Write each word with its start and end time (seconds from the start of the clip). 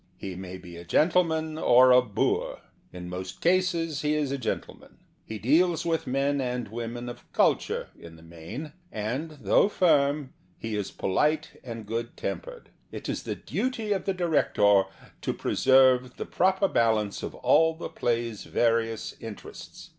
He 0.17 0.33
may 0.35 0.57
be 0.57 0.77
a 0.77 0.83
gentleman 0.83 1.59
or 1.59 1.91
a 1.91 2.01
boor. 2.01 2.61
In 2.91 3.07
most 3.07 3.39
cases 3.39 4.01
he 4.01 4.15
is 4.15 4.31
a 4.31 4.37
gentle 4.39 4.73
man. 4.75 4.97
He 5.25 5.37
deals 5.37 5.85
with 5.85 6.07
men 6.07 6.41
and 6.41 6.69
women 6.69 7.07
of 7.07 7.31
culture, 7.33 7.89
in 7.95 8.15
the 8.15 8.23
main; 8.23 8.73
and, 8.91 9.37
though 9.41 9.69
firm, 9.69 10.33
he 10.57 10.75
is 10.75 10.89
polite 10.89 11.59
and 11.63 11.85
good 11.85 12.17
tempered. 12.17 12.69
It 12.91 13.09
is 13.09 13.21
the 13.21 13.35
duty 13.35 13.91
of 13.93 14.05
the 14.05 14.13
director 14.15 14.85
to 15.21 15.33
preserve 15.35 16.17
the 16.17 16.25
proper 16.25 16.67
balance 16.67 17.21
of 17.21 17.35
all 17.35 17.75
the 17.75 17.87
play's 17.87 18.45
various 18.45 19.15
interests. 19.19 19.89